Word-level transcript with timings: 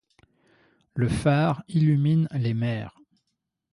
Le 0.95 1.07
phare 1.07 1.61
illumine 1.67 2.27
les 2.31 2.55
mers. 2.55 2.97